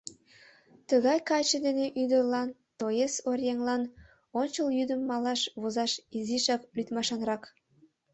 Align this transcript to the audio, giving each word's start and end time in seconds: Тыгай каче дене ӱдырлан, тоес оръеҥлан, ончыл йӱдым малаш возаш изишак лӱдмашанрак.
Тыгай 0.89 1.19
каче 1.29 1.57
дене 1.65 1.85
ӱдырлан, 2.01 2.49
тоес 2.79 3.13
оръеҥлан, 3.29 3.83
ончыл 4.39 4.67
йӱдым 4.77 5.01
малаш 5.09 5.41
возаш 5.61 5.91
изишак 6.17 6.61
лӱдмашанрак. 6.75 7.43